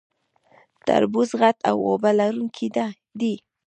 تربوز 0.87 1.29
غټ 1.41 1.57
او 1.69 1.77
اوبه 1.89 2.11
لرونکی 2.19 2.67
دی 3.19 3.33